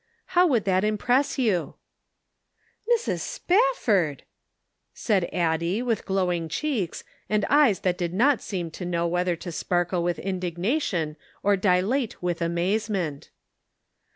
[0.33, 1.75] How would that impress you?""
[2.91, 3.19] Mrs.
[3.19, 4.23] Spafford!"
[4.95, 9.51] said Addie, with glowing cheeks, and eyes that did not seem to know whether to
[9.51, 13.29] sparkle with indignation, or dilate with amazement.